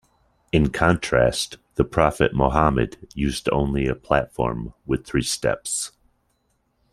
[0.51, 5.91] In contrast, the prophet Muhammed used only a platform with three steps.